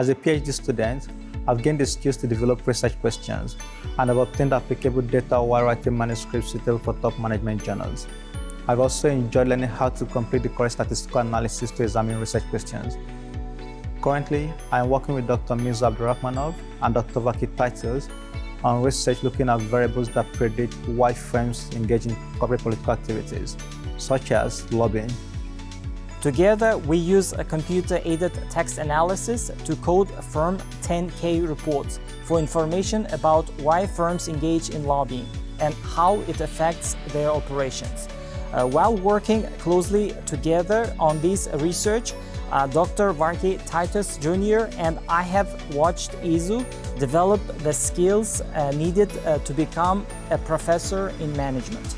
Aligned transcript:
As 0.00 0.08
a 0.08 0.14
PhD 0.14 0.50
student, 0.50 1.08
I've 1.46 1.62
gained 1.62 1.78
the 1.78 1.84
skills 1.84 2.16
to 2.22 2.26
develop 2.26 2.66
research 2.66 2.98
questions 3.02 3.58
and 3.98 4.10
I've 4.10 4.16
obtained 4.16 4.54
applicable 4.54 5.02
data 5.02 5.42
while 5.42 5.64
writing 5.64 5.98
manuscripts 5.98 6.52
suitable 6.52 6.78
for 6.78 6.94
top 7.02 7.18
management 7.18 7.62
journals. 7.62 8.06
I've 8.66 8.80
also 8.80 9.10
enjoyed 9.10 9.48
learning 9.48 9.68
how 9.68 9.90
to 9.90 10.06
complete 10.06 10.42
the 10.42 10.48
correct 10.48 10.72
statistical 10.72 11.20
analysis 11.20 11.70
to 11.72 11.82
examine 11.82 12.18
research 12.18 12.44
questions. 12.48 12.96
Currently, 14.00 14.50
I 14.72 14.78
am 14.78 14.88
working 14.88 15.14
with 15.16 15.26
Dr. 15.26 15.54
Mirza 15.54 15.90
Abdurrahmanov 15.90 16.54
and 16.80 16.94
Dr. 16.94 17.20
Varkey 17.20 17.54
Titus 17.54 18.08
on 18.64 18.82
research 18.82 19.22
looking 19.22 19.50
at 19.50 19.60
variables 19.60 20.08
that 20.14 20.32
predict 20.32 20.72
why 20.88 21.12
firms 21.12 21.68
engage 21.76 22.06
in 22.06 22.16
corporate 22.38 22.62
political 22.62 22.94
activities, 22.94 23.54
such 23.98 24.32
as 24.32 24.72
lobbying. 24.72 25.10
Together, 26.20 26.76
we 26.76 26.98
use 26.98 27.32
a 27.32 27.42
computer-aided 27.42 28.32
text 28.50 28.76
analysis 28.76 29.50
to 29.64 29.74
code 29.76 30.10
firm 30.24 30.58
10K 30.82 31.48
reports 31.48 31.98
for 32.24 32.38
information 32.38 33.06
about 33.06 33.48
why 33.60 33.86
firms 33.86 34.28
engage 34.28 34.68
in 34.68 34.84
lobbying 34.84 35.26
and 35.60 35.72
how 35.94 36.20
it 36.28 36.42
affects 36.42 36.94
their 37.08 37.30
operations. 37.30 38.06
Uh, 38.52 38.66
while 38.66 38.94
working 38.98 39.44
closely 39.58 40.14
together 40.26 40.94
on 41.00 41.18
this 41.22 41.48
research, 41.54 42.12
uh, 42.52 42.66
Dr. 42.66 43.14
Varkey 43.14 43.58
Titus 43.64 44.18
Jr. 44.18 44.68
and 44.76 44.98
I 45.08 45.22
have 45.22 45.48
watched 45.74 46.12
Izu 46.20 46.66
develop 46.98 47.40
the 47.58 47.72
skills 47.72 48.42
uh, 48.42 48.72
needed 48.72 49.10
uh, 49.24 49.38
to 49.38 49.54
become 49.54 50.04
a 50.30 50.36
professor 50.36 51.14
in 51.20 51.34
management. 51.34 51.94